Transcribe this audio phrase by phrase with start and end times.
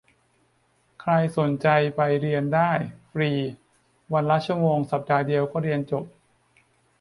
[1.01, 2.71] ใครสนใจไปเรียนได้
[3.11, 3.31] ฟรี
[4.13, 5.57] วันละชั่วโมง สัปดาห์เดียวก็
[5.91, 6.05] จบ